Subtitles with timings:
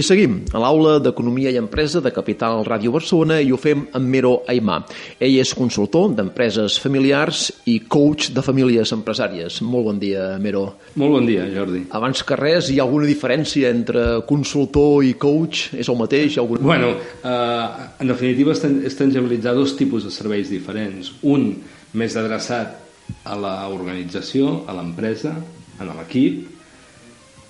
[0.00, 4.08] I seguim a l'aula d'Economia i Empresa de Capital Ràdio Barcelona i ho fem amb
[4.08, 4.78] Mero Aimà.
[5.20, 9.58] Ell és consultor d'empreses familiars i coach de famílies empresàries.
[9.60, 10.62] Molt bon dia, Mero.
[11.02, 11.82] Molt bon dia, Jordi.
[11.98, 15.74] Abans que res, hi ha alguna diferència entre consultor i coach?
[15.76, 16.40] És el mateix?
[16.40, 16.64] Alguna...
[16.64, 21.12] Bueno, eh, en definitiva és tangibilitzar dos tipus de serveis diferents.
[21.28, 21.50] Un
[21.92, 22.78] més adreçat
[23.28, 25.36] a l'organització, a l'empresa,
[25.76, 26.46] a l'equip,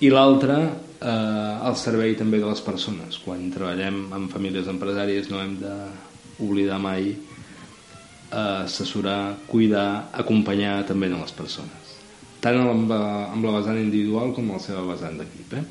[0.03, 0.63] i l'altre
[1.01, 3.19] eh, al servei també de les persones.
[3.25, 11.19] Quan treballem amb famílies empresàries no hem d'oblidar mai eh, assessorar, cuidar, acompanyar també a
[11.19, 11.99] les persones.
[12.41, 15.53] Tant amb, amb la vessant individual com amb la seva vessant d'equip.
[15.59, 15.67] Eh?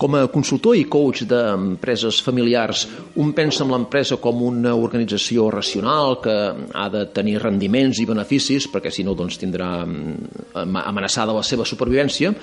[0.00, 2.82] Com a consultor i coach d'empreses familiars,
[3.22, 6.34] un pensa en l'empresa com una organització racional que
[6.74, 11.64] ha de tenir rendiments i beneficis, perquè si no doncs, tindrà mm, amenaçada la seva
[11.68, 12.34] supervivència,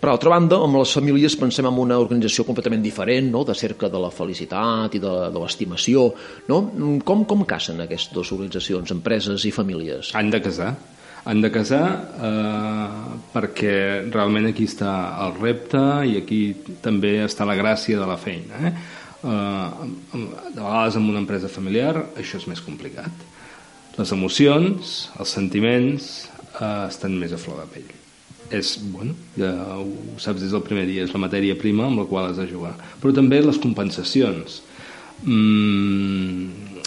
[0.00, 3.44] per altra banda, amb les famílies pensem en una organització completament diferent, no?
[3.48, 6.10] de cerca de la felicitat i de, de l'estimació.
[6.50, 6.60] No?
[7.06, 10.12] Com, com casen aquestes dues organitzacions, empreses i famílies?
[10.18, 10.74] Han de casar.
[11.26, 11.86] Han de casar
[12.22, 13.74] eh, perquè
[14.12, 14.92] realment aquí està
[15.24, 16.40] el repte i aquí
[16.84, 18.62] també està la gràcia de la feina.
[18.68, 18.74] Eh?
[19.26, 23.26] Eh, de vegades en una empresa familiar això és més complicat.
[23.96, 26.10] Les emocions, els sentiments
[26.60, 27.94] eh, estan més a flor de pell
[28.50, 32.06] és, bueno, ja ho saps des del primer dia, és la matèria prima amb la
[32.10, 32.74] qual has de jugar.
[33.02, 34.60] Però també les compensacions.
[35.24, 36.82] Mm,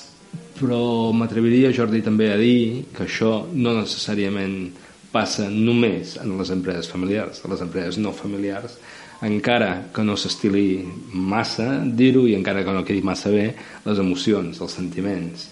[0.60, 4.72] però m'atreviria, Jordi, també a dir que això no necessàriament
[5.12, 7.44] passa només en les empreses familiars.
[7.44, 8.78] A les empreses no familiars,
[9.26, 13.50] encara que no s'estili massa dir-ho i encara que no quedi massa bé,
[13.86, 15.48] les emocions, els sentiments,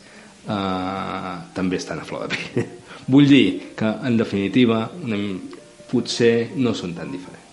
[0.47, 2.67] eh, també estan a flor de pell.
[3.13, 4.85] Vull dir que, en definitiva,
[5.91, 7.47] potser no són tan diferents.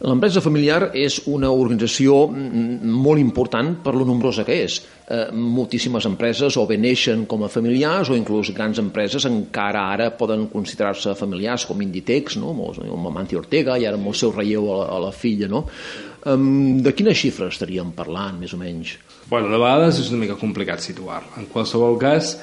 [0.00, 4.78] L'empresa familiar és una organització molt important per lo nombrosa que és.
[5.10, 10.10] Eh, moltíssimes empreses o bé neixen com a familiars o inclús grans empreses encara ara
[10.16, 12.54] poden considerar-se familiars com Inditex, no?
[12.54, 15.50] amb Amancio Ortega i ara amb el seu relleu a la, a la filla.
[15.52, 15.66] No?
[16.20, 18.96] Um, de quines xifres estaríem parlant, més o menys?
[19.30, 21.22] Bueno, de vegades és una mica complicat situar.
[21.40, 22.34] En qualsevol cas,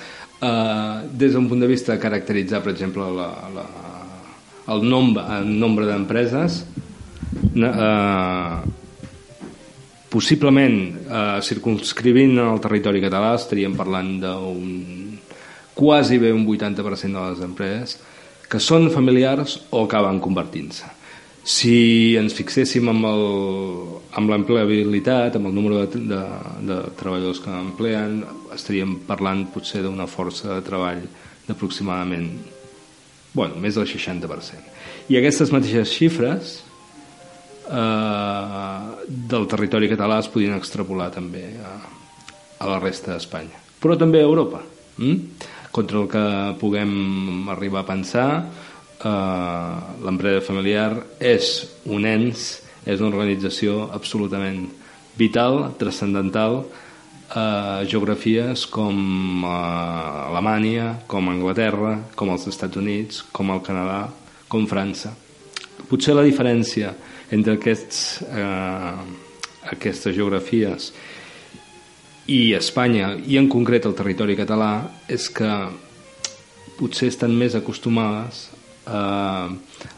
[0.41, 3.65] eh, des d'un punt de vista de caracteritzar, per exemple, la, la,
[4.67, 6.63] el nombre, el nombre d'empreses
[7.55, 8.57] eh,
[10.09, 15.17] possiblement eh, circunscrivint el territori català estaríem parlant d'un
[15.77, 17.97] quasi bé un 80% de les empreses
[18.49, 20.87] que són familiars o acaben convertint-se.
[21.47, 23.23] Si ens fixéssim amb, el,
[24.19, 26.21] amb l'empleabilitat, amb el número de, de,
[26.67, 28.21] de treballadors que empleen,
[28.55, 31.03] estaríem parlant potser d'una força de treball
[31.47, 32.31] d'aproximadament
[33.37, 34.73] bueno, més del 60%.
[35.13, 36.57] I aquestes mateixes xifres
[37.69, 41.75] eh, del territori català es podien extrapolar també a,
[42.63, 43.61] a la resta d'Espanya.
[43.83, 44.63] Però també a Europa.
[44.97, 45.19] Hm?
[45.75, 46.25] Contra el que
[46.61, 48.29] puguem arribar a pensar,
[48.97, 50.89] eh, l'empresa familiar
[51.19, 52.49] és un ens,
[52.87, 54.65] és una organització absolutament
[55.17, 56.63] vital, transcendental,
[57.29, 64.07] a geografies com a Alemanya, com a Anglaterra, com als Estats Units, com al Canadà,
[64.47, 65.13] com França.
[65.89, 66.93] Potser la diferència
[67.31, 68.95] entre aquests, eh,
[69.71, 70.91] aquestes geografies
[72.27, 75.51] i Espanya, i en concret el territori català, és que
[76.77, 78.47] potser estan més acostumades
[78.85, 79.49] a,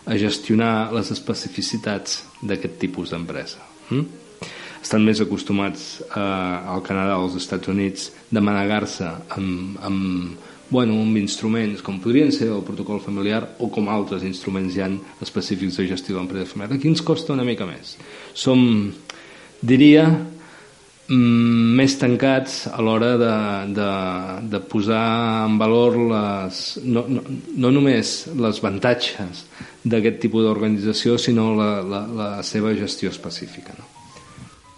[0.06, 3.62] a gestionar les especificitats d'aquest tipus d'empresa.
[3.90, 4.19] Mm?
[4.82, 11.00] Estan més acostumats eh, al Canadà o als Estats Units de manegar-se amb, amb, bueno,
[11.02, 14.90] amb instruments com podrien ser el protocol familiar o com altres instruments ja
[15.22, 16.78] específics de gestió de l'empresa familiar.
[16.78, 17.98] Aquí ens costa una mica més.
[18.38, 18.62] Som,
[19.62, 20.06] diria,
[21.10, 23.36] mm, més tancats a l'hora de,
[23.76, 23.92] de,
[24.54, 27.26] de posar en valor les, no, no,
[27.58, 29.46] no només les avantatges
[29.84, 33.74] d'aquest tipus d'organització, sinó la, la, la seva gestió específica.
[33.74, 33.99] No?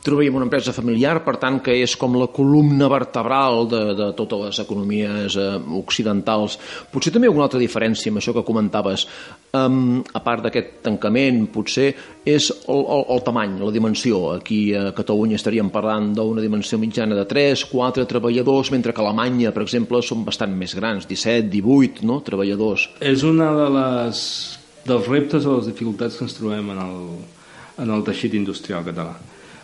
[0.01, 4.39] Trobaríem una empresa familiar, per tant, que és com la columna vertebral de, de totes
[4.41, 6.55] les economies eh, occidentals.
[6.89, 9.03] Potser també alguna altra diferència amb això que comentaves,
[9.53, 11.91] um, a part d'aquest tancament, potser
[12.25, 14.23] és el, el, el tamany, la dimensió.
[14.39, 19.05] Aquí a Catalunya estaríem parlant d'una dimensió mitjana de 3, 4 treballadors, mentre que a
[19.05, 22.23] Alemanya, per exemple, són bastant més grans, 17, 18 no?
[22.25, 22.87] treballadors.
[23.05, 24.23] És una de les
[24.87, 26.97] dels reptes o les dificultats que ens trobem en el,
[27.85, 29.13] en el teixit industrial català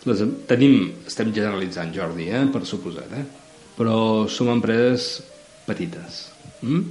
[0.06, 3.24] les, tenim, estem generalitzant, Jordi, eh, per suposat, eh?
[3.78, 5.20] però som empreses
[5.66, 6.24] petites.
[6.62, 6.82] Mm?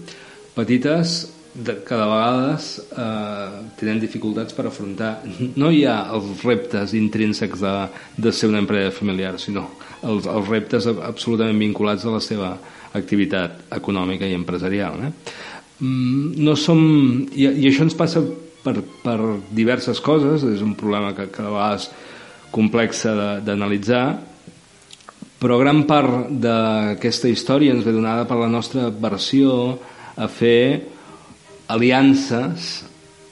[0.56, 1.18] Petites
[1.58, 3.50] de, que de vegades eh,
[3.80, 5.18] tenen dificultats per afrontar
[5.58, 7.76] no hi ha els reptes intrínsecs de,
[8.18, 9.66] de ser una empresa familiar sinó
[10.04, 12.52] els, els reptes absolutament vinculats a la seva
[12.98, 15.14] activitat econòmica i empresarial eh?
[15.80, 16.84] Mm, no som
[17.34, 18.22] i, i això ens passa
[18.64, 19.18] per, per
[19.50, 21.90] diverses coses és un problema que, que de vegades
[22.58, 23.06] complex
[23.46, 24.04] d'analitzar
[25.38, 29.78] però gran part d'aquesta història ens ve donada per la nostra versió
[30.18, 30.82] a fer
[31.70, 32.70] aliances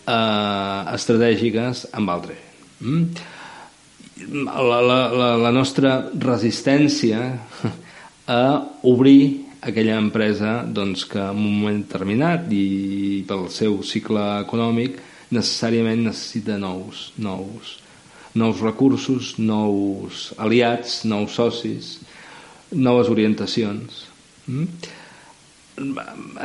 [0.06, 2.44] eh, estratègiques amb altres.
[2.86, 3.08] Mm?
[4.46, 7.24] La, la, la, la nostra resistència
[8.38, 8.44] a
[8.86, 15.02] obrir aquella empresa doncs, que en un moment determinat i pel seu cicle econòmic
[15.34, 17.74] necessàriament necessita nous, nous,
[18.36, 22.00] nous recursos, nous aliats, nous socis,
[22.72, 24.06] noves orientacions.
[24.48, 24.68] Mm?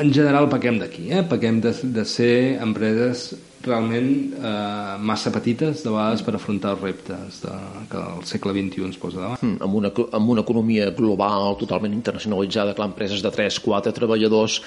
[0.01, 1.23] En general pequem d'aquí, eh?
[1.27, 3.31] pequem de, de ser empreses
[3.63, 7.57] realment eh, massa petites de vegades per afrontar els reptes de,
[7.91, 9.43] que el segle XXI ens posa davant.
[9.45, 14.61] Mm, amb, una, amb una economia global totalment internacionalitzada, clar, empreses de 3, 4 treballadors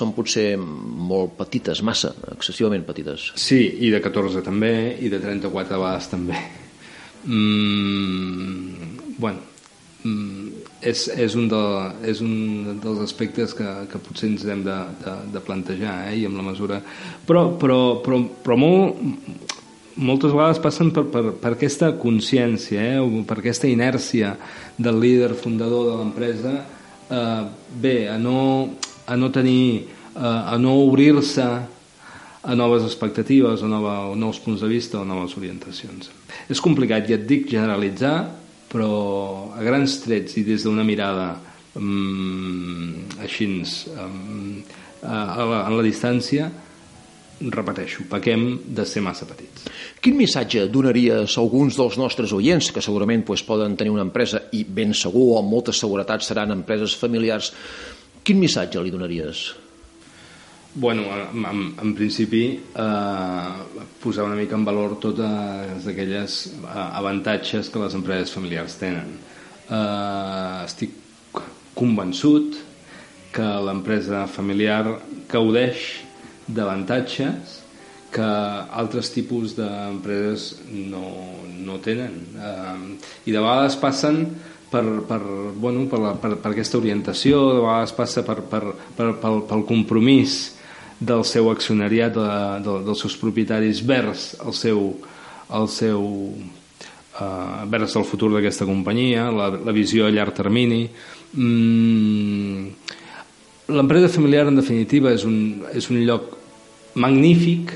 [0.00, 3.32] són potser molt petites, massa, excessivament petites.
[3.38, 6.40] Sí, i de 14 també, i de 34 vegades també.
[7.26, 9.38] Mm, bueno,
[10.04, 10.48] mm,
[10.80, 11.62] és, és, un de,
[12.06, 16.16] és un dels aspectes que, que potser ens hem de, de, de plantejar eh?
[16.20, 16.80] i amb la mesura
[17.26, 19.02] però, però, però, però molt,
[19.98, 22.98] moltes vegades passen per, per, per aquesta consciència eh?
[23.02, 24.36] o per aquesta inèrcia
[24.78, 26.54] del líder fundador de l'empresa
[27.10, 27.42] eh,
[27.82, 28.38] bé, a no,
[29.06, 29.64] a no tenir
[30.14, 31.48] eh, a no obrir-se
[32.48, 36.08] a noves expectatives, a, nova, a nous punts de vista o noves orientacions.
[36.48, 38.14] És complicat, ja et dic, generalitzar,
[38.72, 41.34] però a grans trets i des d'una mirada
[41.76, 44.64] um, així um,
[45.02, 46.48] a, a, la, a la distància
[47.38, 49.68] repeteixo, pequem de ser massa petits.
[50.02, 54.46] Quin missatge donaries a alguns dels nostres oients que segurament pues, poden tenir una empresa
[54.56, 57.52] i ben segur o amb molta seguretat seran empreses familiars?
[58.24, 59.46] Quin missatge li donaries?
[60.74, 63.48] Bueno, en, en principi eh,
[64.02, 69.14] posar una mica en valor totes aquelles eh, avantatges que les empreses familiars tenen.
[69.68, 70.92] Eh, estic
[71.74, 72.58] convençut
[73.32, 74.98] que l'empresa familiar
[75.30, 76.04] gaudeix
[76.46, 77.56] d'avantatges
[78.12, 78.28] que
[78.82, 80.52] altres tipus d'empreses
[80.92, 81.08] no,
[81.64, 82.20] no tenen.
[82.36, 82.76] Eh,
[83.24, 84.20] I de vegades passen
[84.68, 85.18] per, per,
[85.56, 88.62] bueno, per, la, per, per aquesta orientació, de vegades passa per, per,
[89.00, 90.38] per, pel, pel compromís
[90.98, 92.28] del seu accionariat, de,
[92.64, 94.80] de, dels seus propietaris vers el seu,
[95.54, 96.06] el seu
[97.20, 100.86] eh, vers el futur d'aquesta companyia, la, la visió a llarg termini.
[101.34, 102.66] Mm,
[103.68, 106.32] L'empresa familiar, en definitiva, és un, és un lloc
[106.96, 107.74] magnífic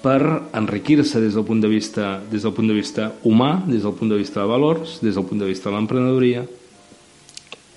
[0.00, 0.20] per
[0.56, 4.08] enriquir-se des del punt de vista des del punt de vista humà, des del punt
[4.08, 6.44] de vista de valors, des del punt de vista de l'emprenedoria,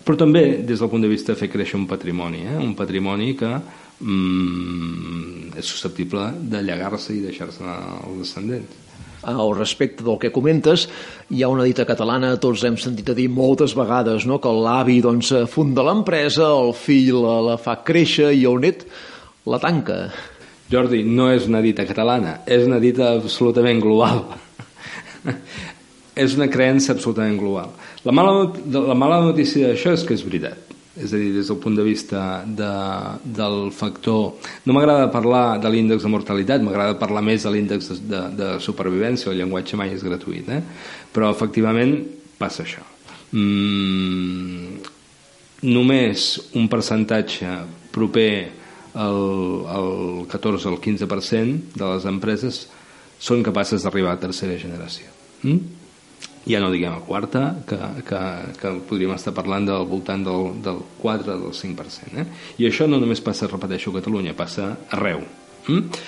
[0.05, 2.59] però també des del punt de vista de fer créixer un patrimoni, eh?
[2.59, 3.51] un patrimoni que
[4.03, 8.79] mm, és susceptible de llegar-se i deixar-se als descendents.
[9.23, 10.89] Al respecte del que comentes,
[11.31, 14.41] hi ha una dita catalana, tots hem sentit a dir moltes vegades, no?
[14.43, 18.83] que l'avi doncs, funda l'empresa, el fill la, la fa créixer i el net
[19.47, 20.09] la tanca.
[20.71, 24.25] Jordi, no és una dita catalana, és una dita absolutament global.
[26.23, 27.71] és una creença absolutament global.
[28.03, 28.51] La mala,
[28.91, 30.62] la mala notícia d'això és que és veritat
[30.93, 32.71] és a dir, des del punt de vista de,
[33.25, 34.35] del factor...
[34.67, 38.49] No m'agrada parlar de l'índex de mortalitat, m'agrada parlar més de l'índex de, de, de
[38.61, 40.61] supervivència, el llenguatge mai és gratuït, eh?
[41.13, 41.95] però efectivament
[42.37, 42.85] passa això.
[43.33, 44.83] Mm,
[45.65, 46.27] només
[46.59, 47.57] un percentatge
[47.93, 48.33] proper
[48.93, 49.21] al,
[49.73, 49.91] al
[50.29, 52.67] 14 o al 15% de les empreses
[53.23, 55.09] són capaces d'arribar a tercera generació.
[55.41, 55.82] Mm?
[56.45, 58.19] Ja no diguem a quarta, que, que,
[58.59, 62.19] que podríem estar parlant del voltant del, del 4 del 5%.
[62.19, 62.25] Eh?
[62.59, 65.23] I això no només passa, repeteixo, a Catalunya, passa arreu.
[65.67, 66.01] Mm?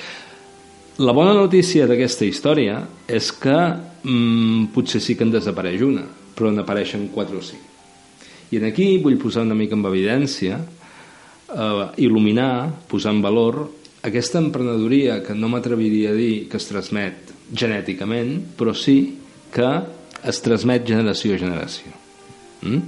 [1.06, 6.52] La bona notícia d'aquesta història és que mm, potser sí que en desapareix una, però
[6.52, 7.72] n'apareixen 4 o 5.
[8.52, 13.64] I en aquí vull posar una mica en evidència, eh, il·luminar, posar en valor
[14.06, 19.00] aquesta emprenedoria que no m'atreviria a dir que es transmet genèticament, però sí
[19.52, 19.70] que
[20.30, 21.92] es transmet generació a generació.
[22.66, 22.82] Mm?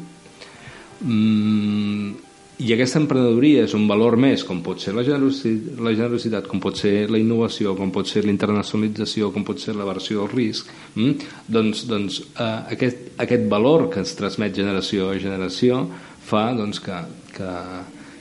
[1.07, 2.15] Mm,
[2.57, 6.61] I aquesta emprenedoria és un valor més, com pot ser la generositat, la generositat com
[6.63, 10.33] pot ser la innovació, com pot ser la internacionalització, com pot ser la versió del
[10.33, 11.29] risc, mm?
[11.53, 15.83] doncs, doncs eh, aquest, aquest valor que es transmet generació a generació
[16.27, 16.97] fa doncs, que,
[17.37, 17.53] que,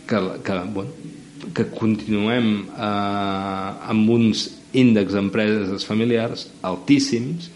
[0.06, 1.14] que, que bueno,
[1.56, 7.48] que continuem eh, amb uns índexs d'empreses familiars altíssims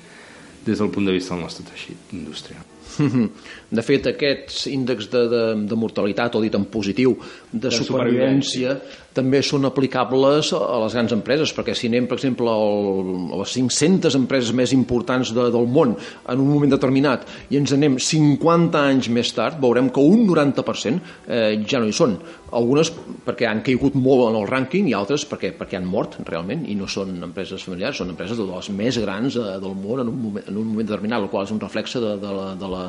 [0.67, 2.67] des del punt de vista del nostre teixit industrial.
[3.77, 7.15] De fet, aquests índexs de, de, de mortalitat, o dit en positiu,
[7.53, 12.19] de, de supervivència, supervivència, també són aplicables a les grans empreses, perquè si anem, per
[12.19, 17.59] exemple, a les 500 empreses més importants de, del món en un moment determinat i
[17.59, 22.17] ens anem 50 anys més tard, veurem que un 90% eh, ja no hi són.
[22.57, 22.91] Algunes
[23.27, 26.77] perquè han caigut molt en el rànquing i altres perquè, perquè han mort realment i
[26.79, 30.23] no són empreses familiars, són empreses de les més grans eh, del món en un,
[30.29, 32.87] moment, en un moment determinat, el qual és un reflexe de, de, la, de la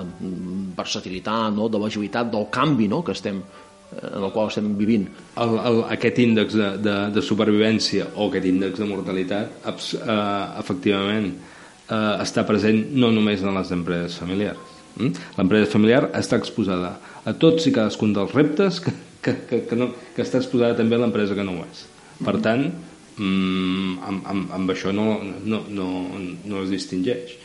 [0.77, 1.69] versatilitat, no?
[1.69, 3.01] de l'agilitat, del canvi no?
[3.05, 3.41] que estem
[3.99, 5.07] en el qual estem vivint.
[5.41, 10.19] El, el, aquest índex de, de, de supervivència o aquest índex de mortalitat abs, eh,
[10.61, 14.79] efectivament eh, està present no només en les empreses familiars.
[14.95, 15.27] Mm?
[15.39, 16.95] L'empresa familiar està exposada
[17.25, 20.97] a tots i cadascun dels reptes que, que, que, que, no, que està exposada també
[20.97, 21.85] a l'empresa que no ho és.
[22.21, 22.67] Per tant,
[23.17, 25.87] mm, amb, amb, amb això no, no, no,
[26.45, 27.37] no es distingeix.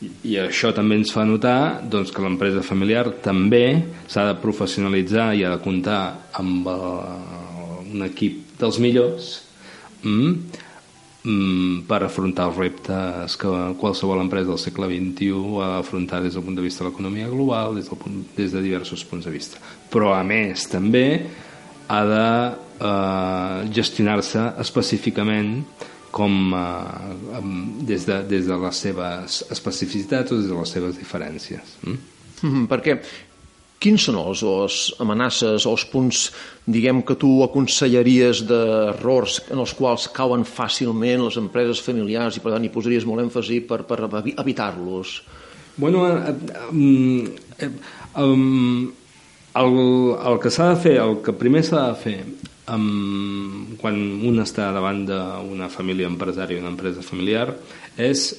[0.00, 3.64] I això també ens fa notar doncs, que l'empresa familiar també
[4.08, 6.00] s'ha de professionalitzar i ha de comptar
[6.40, 6.86] amb el,
[7.92, 9.28] un equip dels millors
[10.02, 10.32] mm,
[11.24, 13.52] mm, per afrontar els reptes que
[13.82, 17.76] qualsevol empresa del segle XXI ha d'afrontar des del punt de vista de l'economia global,
[17.76, 19.60] des, del punt, des de diversos punts de vista.
[19.92, 21.06] Però, a més, també
[21.90, 22.26] ha de
[22.88, 25.58] eh, gestionar-se específicament
[26.10, 27.40] com eh,
[27.86, 31.76] des, de, des de les seves especificitats o des de les seves diferències.
[31.82, 31.98] Mm?
[32.40, 33.00] Mm -hmm, perquè
[33.80, 36.32] quins són els, les amenaces o els punts,
[36.66, 42.52] diguem, que tu aconsellaries d'errors en els quals cauen fàcilment les empreses familiars i per
[42.52, 43.98] tant hi posaries molt èmfasi per, per
[44.36, 45.22] evitar-los?
[45.80, 46.34] Bueno, eh,
[47.58, 47.70] eh, eh,
[49.54, 49.76] el,
[50.30, 52.18] el que s'ha de fer, el que primer s'ha de fer
[52.66, 53.96] amb, quan
[54.28, 57.54] un està davant d'una família empresària una empresa familiar
[57.96, 58.30] és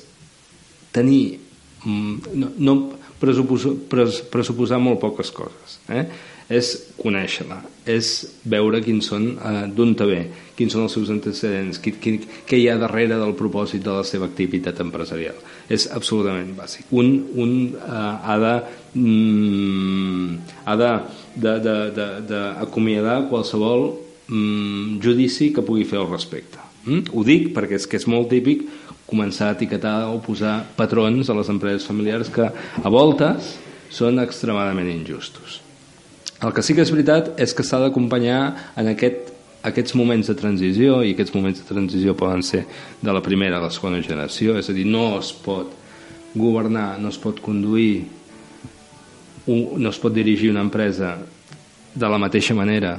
[0.92, 1.40] tenir
[1.86, 2.76] mm, no, no
[3.22, 6.06] pressuposar, pres, pressuposar molt poques coses eh?
[6.52, 8.08] és conèixer-la, és
[8.52, 10.20] veure quins són, eh, d'on te ve,
[10.58, 14.04] quins són els seus antecedents, qui, qui, què hi ha darrere del propòsit de la
[14.08, 15.38] seva activitat empresarial.
[15.72, 16.92] És absolutament bàsic.
[16.92, 18.54] Un, un eh, ha de,
[19.00, 20.94] mm, ha de,
[21.36, 23.94] de, de, de, de acomiadar qualsevol
[24.32, 26.60] mm, judici que pugui fer al respecte.
[26.86, 27.12] Mm?
[27.14, 28.64] Ho dic perquè és que és molt típic
[29.12, 33.58] començar a etiquetar o posar patrons a les empreses familiars que a voltes
[33.92, 35.60] són extremadament injustos.
[36.42, 39.30] El que sí que és veritat és que s'ha d'acompanyar en aquest,
[39.68, 42.64] aquests moments de transició i aquests moments de transició poden ser
[43.04, 45.76] de la primera a la segona generació, és a dir, no es pot
[46.34, 48.08] governar, no es pot conduir,
[49.46, 51.18] no es pot dirigir una empresa
[51.94, 52.96] de la mateixa manera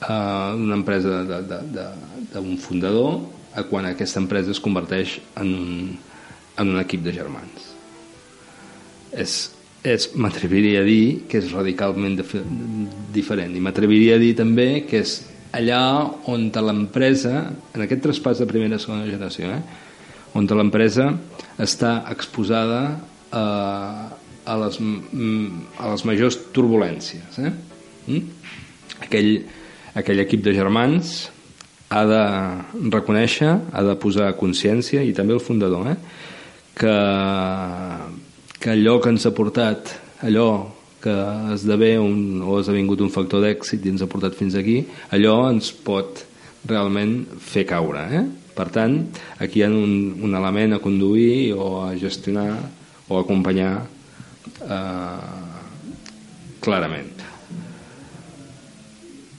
[0.00, 1.22] a una empresa
[2.32, 3.20] d'un fundador
[3.54, 5.72] a quan aquesta empresa es converteix en un,
[6.56, 7.66] en un equip de germans.
[9.10, 9.50] És,
[9.82, 12.16] és m'atreviria a dir que és radicalment
[13.12, 15.18] diferent i m'atreviria a dir també que és
[15.52, 15.82] allà
[16.30, 19.88] on l'empresa, en aquest traspàs de primera i segona generació, eh,
[20.38, 21.10] on l'empresa
[21.58, 22.82] està exposada
[23.34, 23.44] a,
[24.44, 27.40] a, les, a les majors turbulències.
[27.42, 27.50] Eh?
[28.06, 28.22] Mm?
[29.06, 29.32] Aquell,
[29.94, 31.30] aquell equip de germans
[31.90, 32.22] ha de
[32.94, 35.96] reconèixer, ha de posar consciència, i també el fundador, eh,
[36.78, 36.96] que,
[38.62, 40.50] que allò que ens ha portat, allò
[41.00, 41.14] que
[41.54, 44.82] esdevé un, o ha esdevingut un factor d'èxit i ens ha portat fins aquí,
[45.16, 46.26] allò ens pot
[46.68, 48.04] realment fer caure.
[48.20, 48.24] Eh?
[48.54, 48.98] Per tant,
[49.40, 52.52] aquí hi ha un, un element a conduir o a gestionar
[53.08, 53.72] o a acompanyar
[54.68, 55.48] eh,
[56.60, 57.19] clarament.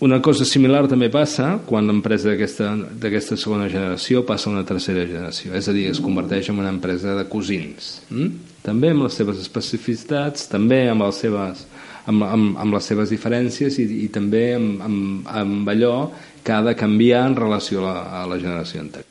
[0.01, 5.53] Una cosa similar també passa quan l'empresa d'aquesta segona generació passa a una tercera generació,
[5.53, 7.99] és a dir, es converteix en una empresa de cosins.
[8.09, 8.31] Mm?
[8.65, 11.61] També amb les seves especificitats, també amb les seves,
[12.09, 15.93] amb, amb, amb les seves diferències i, i també amb, amb, amb allò
[16.41, 19.07] que ha de canviar en relació a la, a la generació anterior.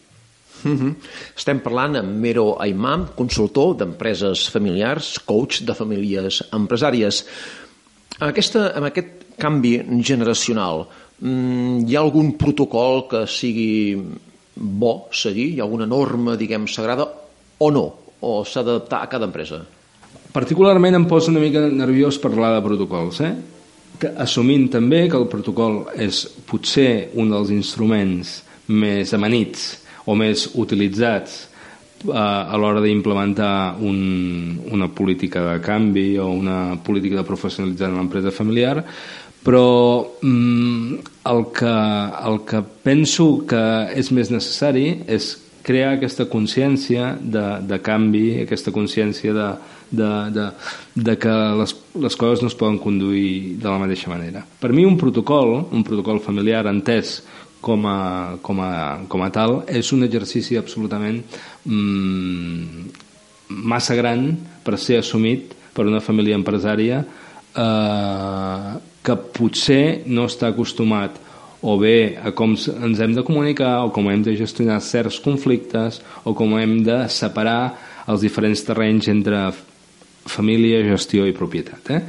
[0.64, 0.94] Mm -hmm.
[1.36, 7.24] Estem parlant amb Mero Aimam, consultor d'empreses familiars, coach de famílies empresàries.
[8.18, 10.86] Aquesta, amb aquest canvi generacional,
[11.20, 13.98] mm, hi ha algun protocol que sigui
[14.54, 15.54] bo seguir?
[15.54, 17.06] Hi ha alguna norma, diguem, sagrada
[17.58, 17.86] o no?
[18.20, 19.64] O s'ha d'adaptar a cada empresa?
[20.32, 23.34] Particularment em posa una mica nerviós parlar de protocols, eh?
[24.00, 30.46] Que, assumint també que el protocol és potser un dels instruments més amanits o més
[30.54, 31.49] utilitzats
[32.08, 38.32] a l'hora d'implementar un, una política de canvi o una política de professionalitzar en l'empresa
[38.32, 38.80] familiar,
[39.44, 41.74] però mm, el, que,
[42.30, 43.62] el que penso que
[43.96, 45.32] és més necessari és
[45.64, 49.48] crear aquesta consciència de, de canvi, aquesta consciència de,
[49.90, 50.46] de, de,
[50.94, 54.44] de que les, les coses no es poden conduir de la mateixa manera.
[54.60, 57.20] Per mi un protocol, un protocol familiar entès
[57.60, 58.72] com a, com a,
[59.08, 61.20] com a tal, és un exercici absolutament
[61.64, 62.90] mm,
[63.70, 64.30] massa gran
[64.64, 68.70] per ser assumit per una família empresària eh,
[69.02, 71.18] que potser no està acostumat
[71.60, 76.00] o bé a com ens hem de comunicar o com hem de gestionar certs conflictes
[76.24, 77.74] o com hem de separar
[78.08, 79.50] els diferents terrenys entre
[80.30, 81.90] família, gestió i propietat.
[81.92, 82.00] Eh?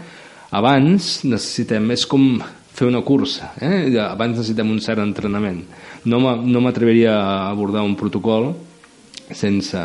[0.55, 2.41] Abans necessitem, és com
[2.71, 3.91] fer una cursa, eh?
[3.99, 5.65] abans necessitem un cert entrenament.
[6.07, 8.53] No m'atreviria a abordar un protocol
[9.35, 9.81] sense,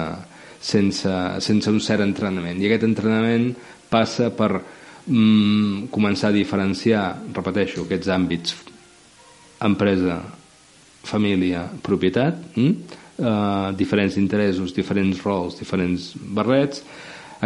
[0.61, 2.61] sense, sense un cert entrenament.
[2.62, 3.50] I aquest entrenament
[3.90, 8.57] passa per mm, començar a diferenciar, repeteixo, aquests àmbits
[9.66, 10.21] empresa,
[11.07, 12.73] família, propietat, mm?
[13.19, 16.83] eh, diferents interessos, diferents rols, diferents barrets.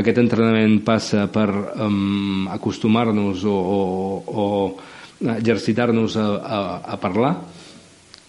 [0.00, 3.80] Aquest entrenament passa per um, acostumar-nos o, o,
[4.30, 4.46] o
[5.20, 6.58] exercitar-nos a, a,
[6.94, 7.34] a parlar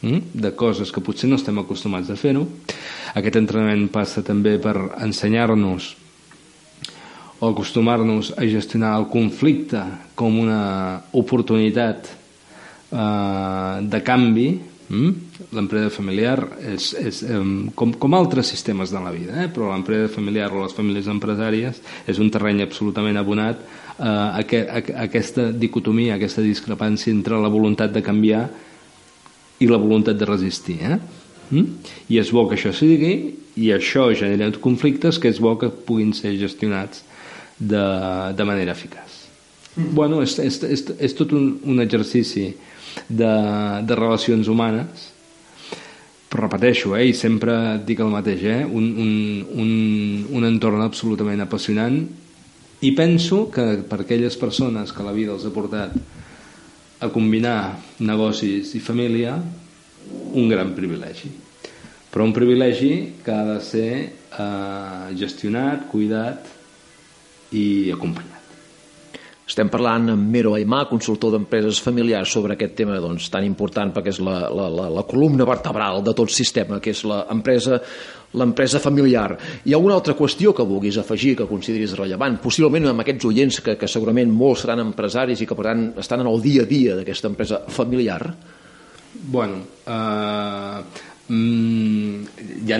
[0.01, 0.33] mm?
[0.33, 2.45] de coses que potser no estem acostumats a fer-ho.
[3.15, 5.95] Aquest entrenament passa també per ensenyar-nos
[7.41, 9.81] o acostumar-nos a gestionar el conflicte
[10.15, 12.11] com una oportunitat
[12.91, 14.49] eh, de canvi
[14.91, 15.11] mm?
[15.57, 16.37] l'empresa familiar
[16.75, 17.23] és, és
[17.75, 19.47] com, com altres sistemes de la vida eh?
[19.49, 23.63] però l'empresa familiar o les famílies empresàries és un terreny absolutament abonat
[24.01, 28.47] eh, a, que, a, a aquesta dicotomia, aquesta discrepància entre la voluntat de canviar
[29.61, 30.97] i la voluntat de resistir eh?
[31.51, 31.93] mm?
[32.09, 33.13] i és bo que això sigui
[33.61, 37.05] i això genera conflictes que és bo que puguin ser gestionats
[37.59, 37.85] de,
[38.33, 39.19] de manera eficaç.
[39.75, 39.93] Mm.
[39.95, 42.49] Bueno, és, és, és, és tot un, un exercici
[43.07, 43.33] de,
[43.85, 45.11] de relacions humanes
[46.31, 49.15] però repeteixo, eh, i sempre dic el mateix, eh, un, un,
[49.59, 49.71] un,
[50.39, 51.97] un entorn absolutament apassionant
[52.81, 55.93] i penso que per aquelles persones que la vida els ha portat
[57.01, 59.35] a combinar negocis i família,
[60.33, 61.29] un gran privilegi.
[62.11, 66.49] Però un privilegi que ha de ser eh, gestionat, cuidat
[67.53, 68.30] i acompanyat.
[69.51, 74.13] Estem parlant amb Mero Aymà, consultor d'empreses familiars, sobre aquest tema doncs, tan important perquè
[74.13, 77.81] és la, la, la, la columna vertebral de tot sistema, que és l'empresa
[78.31, 79.33] l'empresa familiar.
[79.67, 82.37] Hi ha alguna altra qüestió que vulguis afegir, que consideris rellevant?
[82.39, 86.23] Possiblement amb aquests oients que, que segurament molts seran empresaris i que per tant estan
[86.23, 88.21] en el dia a dia d'aquesta empresa familiar?
[89.35, 90.79] Bueno, uh,
[91.27, 92.79] mm, hi ha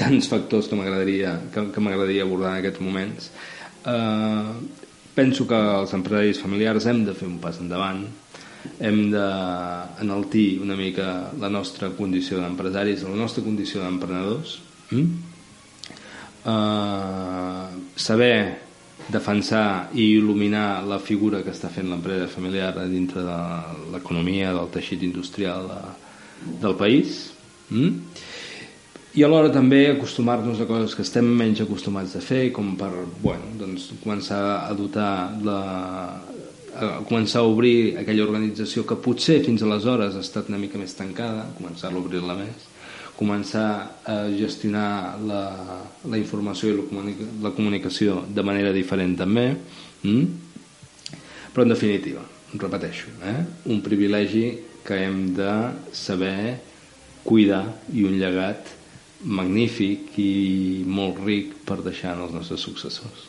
[0.00, 3.28] tants factors que m'agradaria que, que m'agradaria abordar en aquests moments
[3.86, 4.54] Eh,
[5.16, 8.04] penso que els empresaris familiars hem de fer un pas endavant,
[8.82, 14.58] hem d'enaltir una mica la nostra condició d'empresaris, la nostra condició d'emprenedors,
[14.90, 15.06] mm?
[16.52, 18.36] uh, saber
[19.12, 23.40] defensar i il·luminar la figura que està fent l'empresa familiar dintre de
[23.94, 25.82] l'economia, del teixit industrial de,
[26.64, 27.22] del país,
[27.70, 27.92] mm?
[29.16, 32.90] I alhora també acostumar-nos a coses que estem menys acostumats a fer com per
[33.22, 35.10] bueno, doncs, començar a dotar
[35.44, 35.60] la,
[36.76, 40.92] a començar a obrir aquella organització que potser fins aleshores ha estat una mica més
[40.98, 42.72] tancada, començar a obrir-la més
[43.16, 43.68] començar
[44.04, 45.42] a gestionar la,
[46.04, 49.48] la informació i la, comunica, la comunicació de manera diferent també
[50.04, 50.26] mm?
[51.54, 53.38] però en definitiva repeteixo, eh?
[53.72, 54.50] un privilegi
[54.84, 55.52] que hem de
[55.96, 56.60] saber
[57.24, 57.64] cuidar
[57.96, 58.76] i un llegat
[59.24, 63.26] magnífic i molt ric per deixar als nostres successors.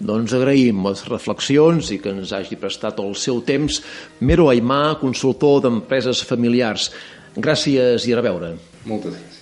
[0.00, 3.82] Doncs agraïm les reflexions i que ens hagi prestat el seu temps.
[4.20, 6.90] Mero Aymà, consultor d'empreses familiars.
[7.36, 8.54] Gràcies i a reveure.
[8.86, 9.35] Moltes gràcies.